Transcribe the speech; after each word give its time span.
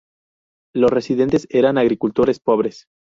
Los 0.73 0.89
residentes 0.89 1.45
eran 1.51 1.77
agricultores 1.77 2.39
pobres. 2.39 2.87